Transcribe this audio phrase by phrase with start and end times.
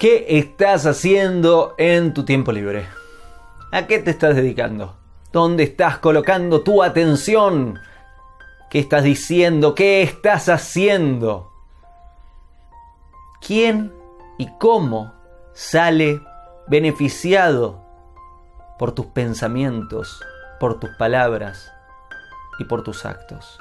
[0.00, 2.86] estás haciendo en tu tiempo libre?
[3.72, 4.96] ¿A qué te estás dedicando?
[5.32, 7.80] ¿Dónde estás colocando tu atención?
[8.70, 9.74] ¿Qué estás diciendo?
[9.74, 11.50] ¿Qué estás haciendo?
[13.44, 13.92] ¿Quién
[14.38, 15.14] y cómo
[15.52, 16.20] sale
[16.68, 17.82] beneficiado
[18.78, 20.22] por tus pensamientos,
[20.60, 21.72] por tus palabras
[22.60, 23.58] y por tus actos?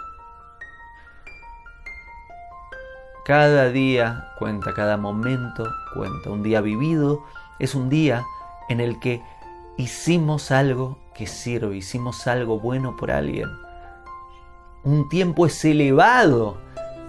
[3.27, 6.29] Cada día cuenta, cada momento cuenta.
[6.29, 7.25] Un día vivido
[7.59, 8.23] es un día
[8.69, 9.21] en el que
[9.75, 13.49] hicimos algo que sirve, hicimos algo bueno por alguien.
[14.85, 16.57] Un tiempo es elevado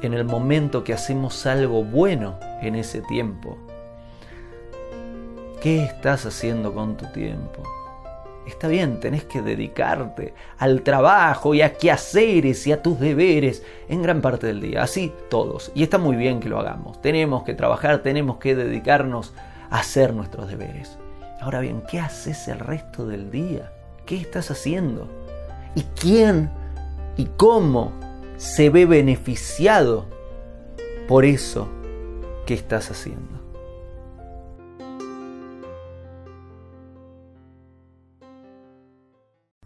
[0.02, 3.56] en el momento que hacemos algo bueno en ese tiempo.
[5.62, 7.62] ¿Qué estás haciendo con tu tiempo?
[8.48, 14.02] Está bien, tenés que dedicarte al trabajo y a quehaceres y a tus deberes en
[14.02, 15.70] gran parte del día, así todos.
[15.74, 17.00] Y está muy bien que lo hagamos.
[17.02, 19.34] Tenemos que trabajar, tenemos que dedicarnos
[19.68, 20.98] a hacer nuestros deberes.
[21.42, 23.70] Ahora bien, ¿qué haces el resto del día?
[24.06, 25.06] ¿Qué estás haciendo?
[25.74, 26.50] ¿Y quién
[27.18, 27.92] y cómo
[28.38, 30.06] se ve beneficiado
[31.06, 31.68] por eso
[32.46, 33.47] que estás haciendo?